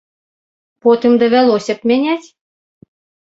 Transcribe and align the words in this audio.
Потым 0.85 1.11
давялося 1.25 1.73
б 1.81 1.91
мяняць. 1.91 2.27